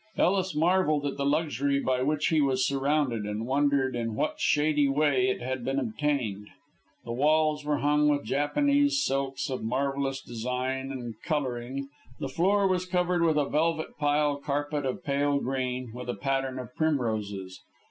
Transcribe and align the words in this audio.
Ellis 0.17 0.55
marvelled 0.55 1.05
at 1.05 1.17
the 1.17 1.25
luxury 1.27 1.79
by 1.79 2.01
which 2.01 2.29
he 2.29 2.41
was 2.41 2.65
surrounded, 2.65 3.23
and 3.25 3.45
wondered 3.45 3.95
in 3.95 4.15
what 4.15 4.39
shady 4.39 4.89
way 4.89 5.29
it 5.29 5.43
had 5.43 5.63
been 5.63 5.77
obtained. 5.77 6.47
The 7.05 7.11
walls 7.11 7.63
were 7.63 7.77
hung 7.77 8.07
with 8.09 8.25
Japanese 8.25 9.05
silks 9.05 9.47
of 9.47 9.61
marvellous 9.61 10.19
design 10.19 10.91
and 10.91 11.13
colouring, 11.21 11.87
the 12.19 12.29
floor 12.29 12.67
was 12.67 12.87
covered 12.87 13.21
with 13.21 13.37
a 13.37 13.45
velvet 13.45 13.95
pile 13.99 14.37
carpet 14.37 14.87
of 14.87 15.03
pale 15.03 15.37
green, 15.39 15.93
with 15.93 16.09
a 16.09 16.15
pattern 16.15 16.57
of 16.57 16.73
primroses. 16.75 17.61